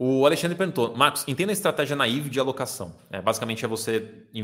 [0.00, 2.96] O Alexandre perguntou, Marcos, entenda a estratégia naive de alocação.
[3.10, 3.98] É, basicamente é você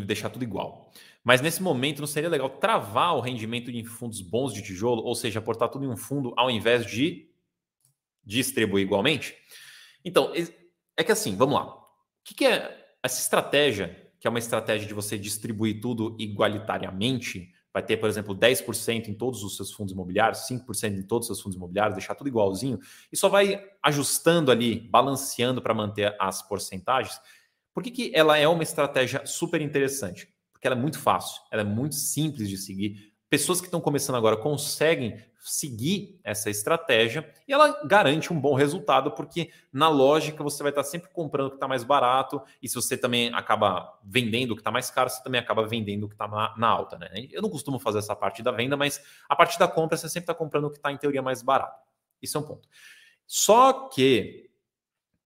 [0.04, 0.90] deixar tudo igual.
[1.22, 5.14] Mas nesse momento não seria legal travar o rendimento em fundos bons de tijolo, ou
[5.14, 7.28] seja, aportar tudo em um fundo ao invés de
[8.24, 9.36] distribuir igualmente?
[10.04, 10.32] Então,
[10.96, 11.66] é que assim, vamos lá.
[11.66, 11.84] O
[12.24, 17.54] que, que é essa estratégia, que é uma estratégia de você distribuir tudo igualitariamente?
[17.74, 21.36] Vai ter, por exemplo, 10% em todos os seus fundos imobiliários, 5% em todos os
[21.36, 22.78] seus fundos imobiliários, deixar tudo igualzinho,
[23.12, 27.20] e só vai ajustando ali, balanceando para manter as porcentagens.
[27.74, 30.32] Por que, que ela é uma estratégia super interessante?
[30.52, 33.12] Porque ela é muito fácil, ela é muito simples de seguir.
[33.28, 39.10] Pessoas que estão começando agora conseguem seguir essa estratégia e ela garante um bom resultado,
[39.10, 42.74] porque na lógica você vai estar sempre comprando o que está mais barato, e se
[42.74, 46.14] você também acaba vendendo o que está mais caro, você também acaba vendendo o que
[46.14, 46.26] está
[46.56, 46.96] na, alta.
[46.98, 47.28] Né?
[47.30, 50.24] Eu não costumo fazer essa parte da venda, mas a parte da compra você sempre
[50.24, 51.78] está comprando o que está em teoria mais barato.
[52.22, 52.66] Isso é um ponto.
[53.26, 54.50] Só que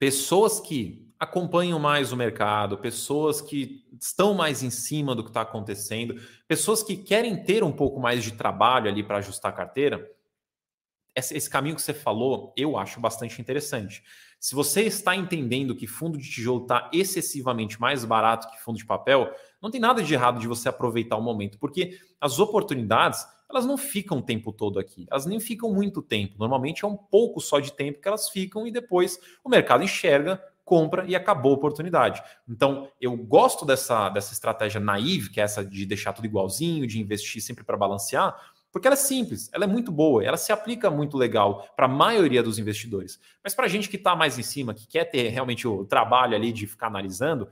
[0.00, 5.40] pessoas que acompanham mais o mercado, pessoas que estão mais em cima do que está
[5.40, 10.08] acontecendo, pessoas que querem ter um pouco mais de trabalho ali para ajustar a carteira,
[11.16, 14.04] esse caminho que você falou, eu acho bastante interessante.
[14.38, 18.86] Se você está entendendo que fundo de tijolo está excessivamente mais barato que fundo de
[18.86, 23.64] papel, não tem nada de errado de você aproveitar o momento, porque as oportunidades elas
[23.64, 26.34] não ficam o tempo todo aqui, elas nem ficam muito tempo.
[26.38, 30.40] Normalmente é um pouco só de tempo que elas ficam e depois o mercado enxerga
[30.68, 32.22] compra e acabou a oportunidade.
[32.46, 37.00] Então, eu gosto dessa, dessa estratégia naive, que é essa de deixar tudo igualzinho, de
[37.00, 38.36] investir sempre para balancear,
[38.70, 41.88] porque ela é simples, ela é muito boa, ela se aplica muito legal para a
[41.88, 43.18] maioria dos investidores.
[43.42, 46.36] Mas para a gente que está mais em cima, que quer ter realmente o trabalho
[46.36, 47.48] ali de ficar analisando,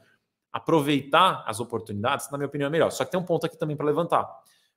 [0.53, 2.91] aproveitar as oportunidades, na minha opinião, é melhor.
[2.91, 4.29] Só que tem um ponto aqui também para levantar.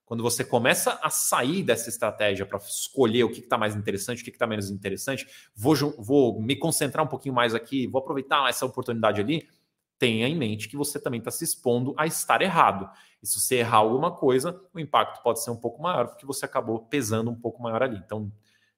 [0.10, 4.26] Quando você começa a sair dessa estratégia para escolher o que está mais interessante, o
[4.26, 8.66] que está menos interessante, vou, vou me concentrar um pouquinho mais aqui, vou aproveitar essa
[8.66, 9.48] oportunidade ali,
[10.00, 12.90] tenha em mente que você também está se expondo a estar errado.
[13.22, 16.44] E se você errar alguma coisa, o impacto pode ser um pouco maior, porque você
[16.44, 18.02] acabou pesando um pouco maior ali.
[18.04, 18.32] Então,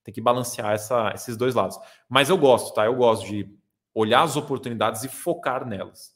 [0.03, 1.79] tem que balancear essa, esses dois lados.
[2.09, 2.83] Mas eu gosto, tá?
[2.83, 3.49] Eu gosto de
[3.95, 6.13] olhar as oportunidades e focar nelas.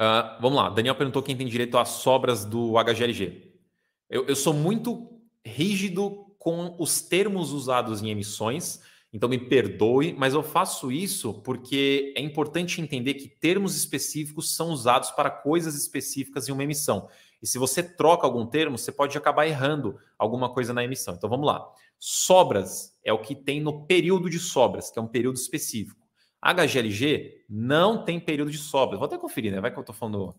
[0.00, 3.52] Uh, vamos lá, Daniel perguntou quem tem direito às sobras do HGLG.
[4.08, 8.80] Eu, eu sou muito rígido com os termos usados em emissões,
[9.12, 14.70] então me perdoe, mas eu faço isso porque é importante entender que termos específicos são
[14.70, 17.06] usados para coisas específicas em uma emissão.
[17.42, 21.14] E se você troca algum termo, você pode acabar errando alguma coisa na emissão.
[21.14, 21.66] Então vamos lá.
[21.98, 25.99] Sobras é o que tem no período de sobras, que é um período específico.
[26.42, 28.96] HGLG não tem período de sobra.
[28.96, 29.60] Vou até conferir, né?
[29.60, 30.34] Vai que eu estou falando.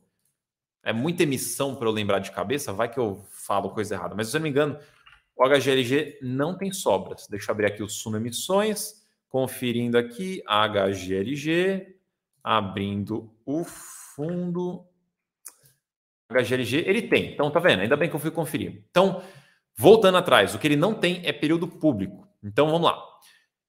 [0.83, 4.15] É muita emissão para eu lembrar de cabeça, vai que eu falo coisa errada.
[4.15, 4.79] Mas se eu não me engano,
[5.35, 7.27] o HGLG não tem sobras.
[7.27, 11.95] Deixa eu abrir aqui o Sumo Emissões, conferindo aqui, HGLG,
[12.43, 14.85] abrindo o fundo.
[16.29, 17.33] HGLG, ele tem.
[17.33, 17.81] Então, tá vendo?
[17.81, 18.83] Ainda bem que eu fui conferir.
[18.89, 19.21] Então,
[19.75, 22.27] voltando atrás, o que ele não tem é período público.
[22.43, 22.99] Então, vamos lá.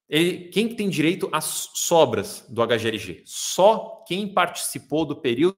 [0.09, 3.23] Ele, quem tem direito às sobras do HGLG?
[3.25, 5.57] Só quem participou do período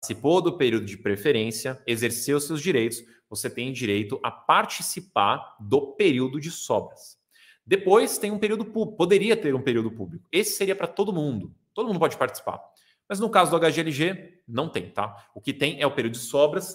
[0.00, 6.40] participou do período de preferência, exerceu seus direitos, você tem direito a participar do período
[6.40, 7.18] de sobras.
[7.66, 10.26] Depois tem um período público, poderia ter um período público.
[10.32, 11.54] Esse seria para todo mundo.
[11.74, 12.62] Todo mundo pode participar.
[13.08, 15.28] Mas no caso do HGLG, não tem, tá?
[15.34, 16.74] O que tem é o período de sobras,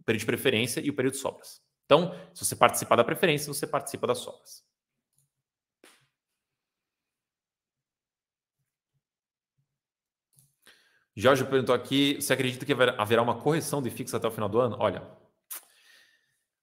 [0.00, 1.60] o período de preferência e o período de sobras.
[1.84, 4.64] Então, se você participar da preferência, você participa das sobras.
[11.14, 14.60] Jorge perguntou aqui: você acredita que haverá uma correção de fixo até o final do
[14.60, 14.76] ano?
[14.78, 15.02] Olha,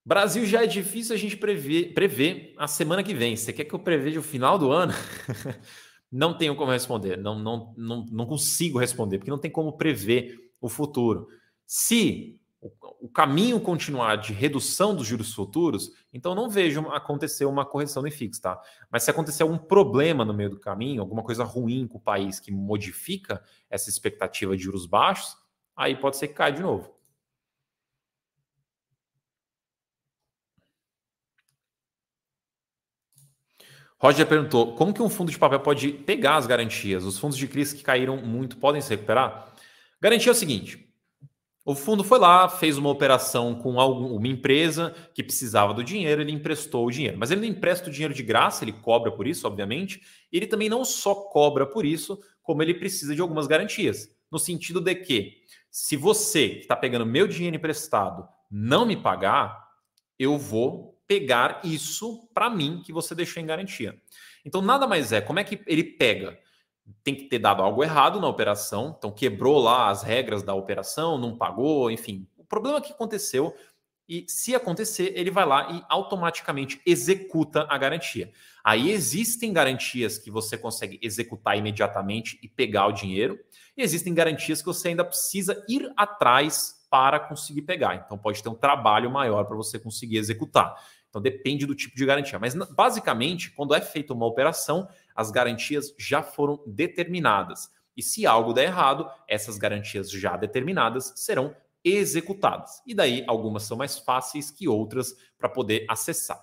[0.05, 3.35] Brasil já é difícil a gente prever, prever a semana que vem.
[3.35, 4.91] Você quer que eu preveja o final do ano?
[6.12, 10.35] não tenho como responder, não, não, não, não consigo responder, porque não tem como prever
[10.59, 11.27] o futuro.
[11.63, 18.02] Se o caminho continuar de redução dos juros futuros, então não vejo acontecer uma correção
[18.02, 18.62] no IFIX, tá?
[18.91, 22.39] Mas se acontecer algum problema no meio do caminho, alguma coisa ruim com o país
[22.39, 25.38] que modifica essa expectativa de juros baixos,
[25.76, 26.93] aí pode ser que caia de novo.
[33.98, 37.04] Roger perguntou: como que um fundo de papel pode pegar as garantias?
[37.06, 39.54] Os fundos de crise que caíram muito podem se recuperar?
[40.02, 40.88] Garantia é o seguinte:
[41.69, 46.19] o fundo foi lá, fez uma operação com algum, uma empresa que precisava do dinheiro,
[46.19, 47.15] ele emprestou o dinheiro.
[47.15, 50.01] Mas ele não empresta o dinheiro de graça, ele cobra por isso, obviamente.
[50.32, 54.10] Ele também não só cobra por isso, como ele precisa de algumas garantias.
[54.32, 59.63] No sentido de que, se você que está pegando meu dinheiro emprestado não me pagar,
[60.17, 63.95] eu vou pegar isso para mim que você deixou em garantia.
[64.43, 66.36] Então, nada mais é, como é que ele pega?
[67.04, 71.17] Tem que ter dado algo errado na operação, então quebrou lá as regras da operação,
[71.17, 72.28] não pagou, enfim.
[72.38, 73.56] O problema que aconteceu
[74.10, 78.32] e se acontecer, ele vai lá e automaticamente executa a garantia.
[78.63, 83.39] Aí existem garantias que você consegue executar imediatamente e pegar o dinheiro,
[83.78, 87.95] e existem garantias que você ainda precisa ir atrás para conseguir pegar.
[88.04, 90.75] Então pode ter um trabalho maior para você conseguir executar.
[91.10, 92.39] Então depende do tipo de garantia.
[92.39, 94.88] Mas basicamente, quando é feita uma operação,
[95.19, 97.69] as garantias já foram determinadas.
[97.95, 101.53] E se algo der errado, essas garantias já determinadas serão
[101.84, 102.82] executadas.
[102.88, 106.41] E daí algumas são mais fáceis que outras para poder acessar.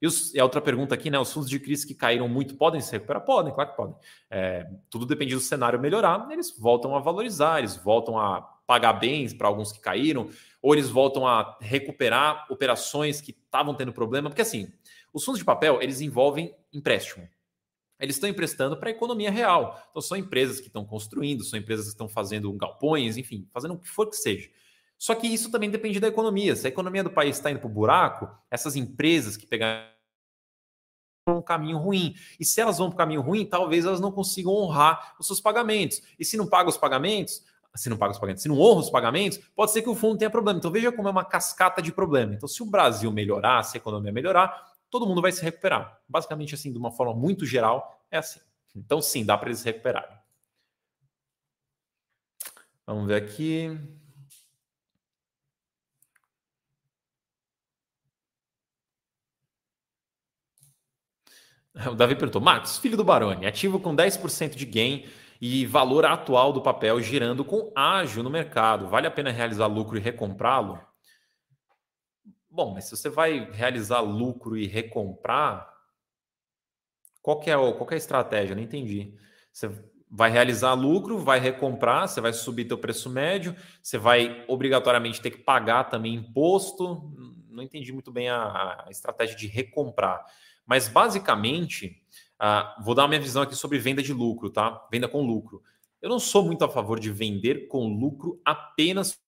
[0.00, 1.18] E, os, e, a outra pergunta aqui, né?
[1.18, 3.22] Os fundos de crise que caíram muito podem se recuperar?
[3.26, 3.94] Podem, claro que podem.
[4.30, 9.34] É, tudo depende do cenário melhorar, eles voltam a valorizar, eles voltam a pagar bens
[9.34, 10.30] para alguns que caíram,
[10.62, 14.72] ou eles voltam a recuperar operações que estavam tendo problema, porque assim,
[15.12, 17.28] os fundos de papel, eles envolvem empréstimo.
[17.98, 19.80] Eles estão emprestando para a economia real.
[19.90, 23.78] Então, são empresas que estão construindo, são empresas que estão fazendo galpões, enfim, fazendo o
[23.78, 24.48] que for que seja.
[24.98, 26.56] Só que isso também depende da economia.
[26.56, 29.86] Se a economia do país está indo para o buraco, essas empresas que pegaram
[31.28, 32.14] um caminho ruim.
[32.38, 35.40] E se elas vão para o caminho ruim, talvez elas não consigam honrar os seus
[35.40, 36.02] pagamentos.
[36.18, 37.42] E se não pagam os pagamentos,
[37.74, 40.18] se não paga os pagamentos, se não honra os pagamentos, pode ser que o fundo
[40.18, 40.58] tenha problema.
[40.58, 42.34] Então veja como é uma cascata de problema.
[42.34, 46.00] Então, se o Brasil melhorar, se a economia melhorar, todo mundo vai se recuperar.
[46.08, 48.38] Basicamente, assim, de uma forma muito geral, é assim.
[48.76, 50.16] Então, sim, dá para eles se recuperarem.
[52.86, 53.76] Vamos ver aqui.
[61.90, 65.08] O Davi perguntou: Marcos, filho do Baroni, ativo com 10% de gain
[65.40, 68.86] e valor atual do papel girando com ágil no mercado.
[68.86, 70.78] Vale a pena realizar lucro e recomprá-lo?
[72.54, 75.68] Bom, mas se você vai realizar lucro e recomprar,
[77.20, 78.54] qual que é, qual que é a estratégia?
[78.54, 79.12] Não entendi.
[79.52, 79.68] Você
[80.08, 85.32] vai realizar lucro, vai recomprar, você vai subir teu preço médio, você vai obrigatoriamente ter
[85.32, 87.12] que pagar também imposto.
[87.50, 90.24] Não entendi muito bem a, a estratégia de recomprar.
[90.64, 92.00] Mas basicamente,
[92.40, 94.86] uh, vou dar minha visão aqui sobre venda de lucro, tá?
[94.92, 95.60] Venda com lucro.
[96.00, 99.23] Eu não sou muito a favor de vender com lucro apenas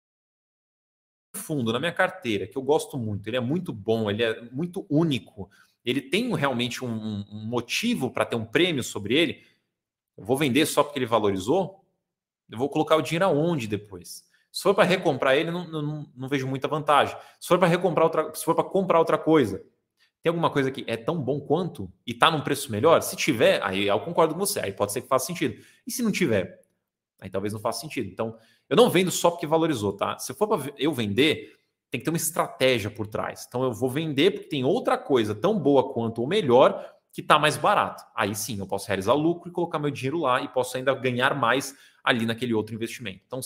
[1.46, 3.28] fundo na minha carteira, que eu gosto muito.
[3.28, 5.48] Ele é muito bom, ele é muito único.
[5.85, 9.44] Ele tem realmente um, um motivo para ter um prêmio sobre ele.
[10.16, 11.85] Eu vou vender só porque ele valorizou?
[12.50, 14.24] Eu vou colocar o dinheiro aonde depois?
[14.50, 17.16] Se for para recomprar ele, não, não, não, vejo muita vantagem.
[17.38, 19.62] Se for para recomprar outra, se for para comprar outra coisa,
[20.22, 23.00] tem alguma coisa que é tão bom quanto e está num preço melhor?
[23.02, 25.62] Se tiver, aí eu concordo com você, aí pode ser que faça sentido.
[25.87, 26.61] E se não tiver,
[27.20, 28.11] aí talvez não faça sentido.
[28.11, 28.37] Então,
[28.68, 30.18] eu não vendo só porque valorizou, tá?
[30.18, 31.57] Se for para eu vender,
[31.90, 33.44] tem que ter uma estratégia por trás.
[33.46, 37.38] Então, eu vou vender porque tem outra coisa tão boa quanto ou melhor que está
[37.38, 38.05] mais barato.
[38.14, 41.35] Aí sim, eu posso realizar lucro e colocar meu dinheiro lá e posso ainda ganhar
[41.35, 43.22] mais ali naquele outro investimento.
[43.26, 43.40] Então,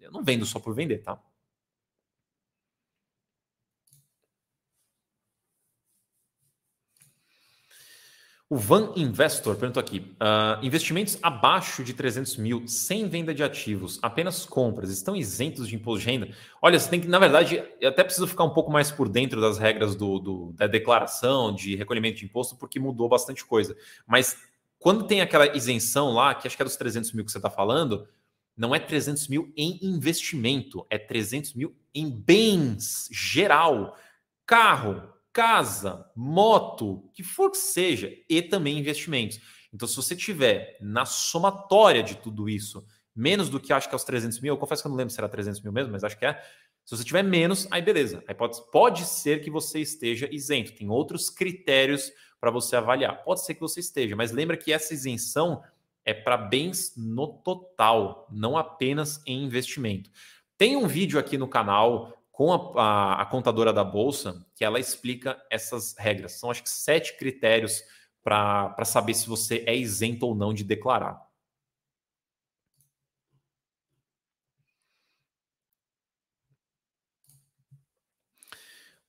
[0.00, 1.20] eu não vendo só por vender, tá?
[8.52, 13.98] O Van Investor perguntou aqui: uh, investimentos abaixo de 300 mil, sem venda de ativos,
[14.02, 16.28] apenas compras, estão isentos de imposto de renda?
[16.60, 19.40] Olha, você tem que, na verdade, eu até preciso ficar um pouco mais por dentro
[19.40, 23.74] das regras do, do, da declaração de recolhimento de imposto, porque mudou bastante coisa.
[24.06, 24.36] Mas
[24.78, 27.48] quando tem aquela isenção lá, que acho que é dos 300 mil que você está
[27.48, 28.06] falando,
[28.54, 33.96] não é 300 mil em investimento, é 300 mil em bens geral.
[34.44, 39.40] Carro, casa, moto, que for que seja, e também investimentos.
[39.72, 43.96] Então, se você tiver na somatória de tudo isso, menos do que acho que é
[43.96, 46.04] os 300 mil, eu confesso que eu não lembro se era 300 mil mesmo, mas
[46.04, 46.40] acho que é.
[46.84, 48.22] Se você tiver menos, aí beleza.
[48.26, 50.72] Aí pode, pode ser que você esteja isento.
[50.72, 53.22] Tem outros critérios para você avaliar.
[53.22, 55.62] Pode ser que você esteja, mas lembra que essa isenção
[56.04, 60.10] é para bens no total, não apenas em investimento.
[60.58, 64.80] Tem um vídeo aqui no canal com a, a, a, contadora da Bolsa, que ela
[64.80, 66.32] explica essas regras.
[66.32, 67.84] São, acho que, sete critérios
[68.20, 71.24] para saber se você é isento ou não de declarar.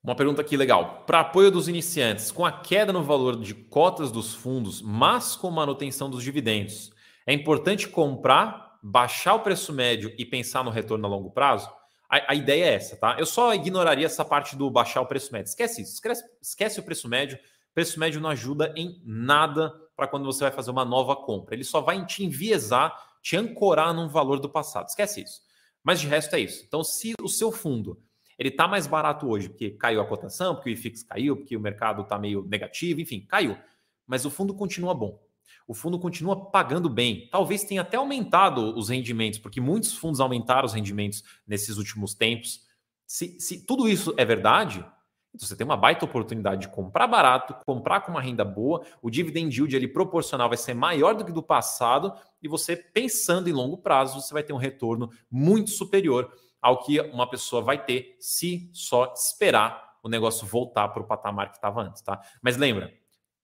[0.04, 1.04] Uma pergunta aqui legal.
[1.08, 5.50] Para apoio dos iniciantes, com a queda no valor de cotas dos fundos, mas com
[5.50, 6.94] manutenção dos dividendos,
[7.26, 11.68] é importante comprar, baixar o preço médio e pensar no retorno a longo prazo?
[12.14, 13.16] A, a, ideia é essa, tá?
[13.18, 15.50] Eu só ignoraria essa parte do baixar o preço médio.
[15.50, 17.40] Esquece isso, esquece, esquece o preço médio.
[17.74, 21.56] Preço médio não ajuda em nada para quando você vai fazer uma nova compra.
[21.56, 24.90] Ele só vai te enviesar, te ancorar num valor do passado.
[24.90, 25.42] Esquece isso.
[25.84, 26.64] Mas de resto é isso.
[26.68, 28.00] Então, se o seu fundo
[28.38, 31.60] ele está mais barato hoje porque caiu a cotação, porque o IFIX caiu, porque o
[31.60, 33.58] mercado está meio negativo, enfim, caiu.
[34.06, 35.20] Mas o fundo continua bom
[35.68, 37.28] o fundo continua pagando bem.
[37.32, 42.62] Talvez tenha até aumentado os rendimentos, porque muitos fundos aumentaram os rendimentos nesses últimos tempos.
[43.06, 44.86] Se, se tudo isso é verdade,
[45.34, 49.10] então você tem uma baita oportunidade de comprar barato, comprar com uma renda boa, o
[49.10, 53.54] dividend yield ali proporcional vai ser maior do que do passado e você pensando em
[53.54, 58.16] longo prazo, você vai ter um retorno muito superior ao que uma pessoa vai ter
[58.20, 62.22] se só esperar o negócio voltar para o patamar que estava antes, tá?
[62.42, 62.94] Mas lembra,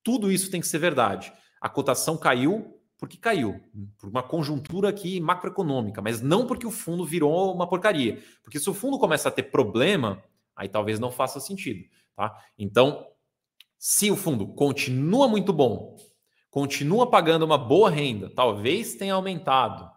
[0.03, 1.33] tudo isso tem que ser verdade.
[1.59, 3.61] A cotação caiu porque caiu,
[3.97, 8.21] por uma conjuntura aqui macroeconômica, mas não porque o fundo virou uma porcaria.
[8.43, 10.21] Porque se o fundo começa a ter problema,
[10.53, 12.35] aí talvez não faça sentido, tá?
[12.57, 13.07] Então,
[13.77, 15.95] se o fundo continua muito bom,
[16.51, 19.89] continua pagando uma boa renda, talvez tenha aumentado,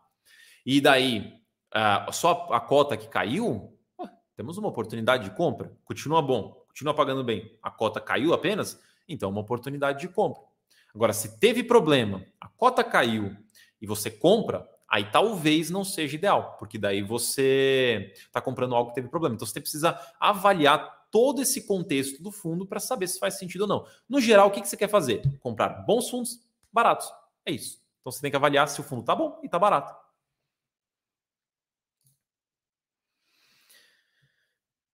[0.65, 1.35] e daí
[1.75, 6.95] uh, só a cota que caiu, uh, temos uma oportunidade de compra, continua bom, continua
[6.95, 10.52] pagando bem, a cota caiu apenas, então uma oportunidade de compra.
[10.95, 13.35] Agora, se teve problema, a cota caiu
[13.81, 18.97] e você compra, aí talvez não seja ideal, porque daí você está comprando algo que
[18.97, 19.35] teve problema.
[19.35, 23.69] Então você precisa avaliar todo esse contexto do fundo para saber se faz sentido ou
[23.69, 23.87] não.
[24.09, 25.23] No geral, o que, que você quer fazer?
[25.41, 26.41] Comprar bons fundos
[26.73, 27.11] baratos.
[27.45, 27.81] É isso.
[28.01, 29.95] Então você tem que avaliar se o fundo está bom e está barato.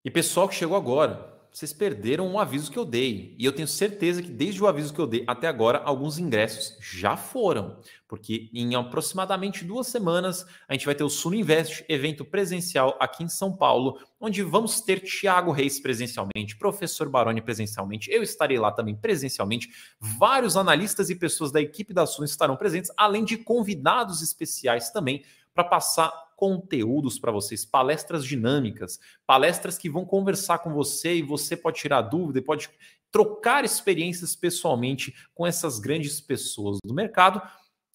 [0.05, 3.35] E pessoal que chegou agora, vocês perderam um aviso que eu dei.
[3.39, 6.77] E eu tenho certeza que desde o aviso que eu dei até agora, alguns ingressos
[6.81, 7.81] já foram.
[8.07, 13.25] Porque em aproximadamente duas semanas, a gente vai ter o Suno Invest, evento presencial aqui
[13.25, 18.73] em São Paulo, onde vamos ter Tiago Reis presencialmente, professor Baroni presencialmente, eu estarei lá
[18.73, 19.69] também presencialmente,
[20.01, 25.23] vários analistas e pessoas da equipe da Suno estarão presentes, além de convidados especiais também
[25.55, 31.57] para passar conteúdos para vocês, palestras dinâmicas, palestras que vão conversar com você e você
[31.57, 32.71] pode tirar dúvida pode
[33.11, 37.43] trocar experiências pessoalmente com essas grandes pessoas do mercado.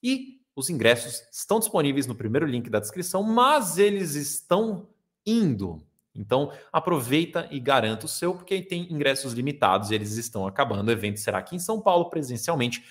[0.04, 4.90] E os ingressos estão disponíveis no primeiro link da descrição, mas eles estão
[5.26, 5.82] indo.
[6.14, 10.90] Então, aproveita e garanta o seu, porque tem ingressos limitados e eles estão acabando.
[10.90, 12.84] O evento será aqui em São Paulo, presencialmente.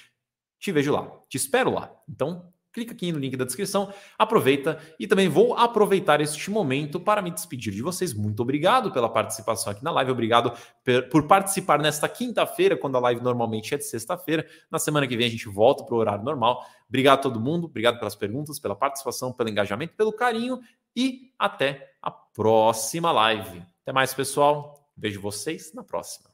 [0.59, 1.95] Te vejo lá, te espero lá.
[2.09, 7.21] Então, clica aqui no link da descrição, aproveita e também vou aproveitar este momento para
[7.21, 8.15] me despedir de vocês.
[8.15, 10.53] Muito obrigado pela participação aqui na live, obrigado
[11.11, 14.47] por participar nesta quinta-feira, quando a live normalmente é de sexta-feira.
[14.71, 16.65] Na semana que vem a gente volta para o horário normal.
[16.89, 20.61] Obrigado a todo mundo, obrigado pelas perguntas, pela participação, pelo engajamento, pelo carinho
[20.97, 23.63] e até a próxima live.
[23.83, 24.89] Até mais, pessoal.
[24.97, 26.32] Vejo vocês na próxima.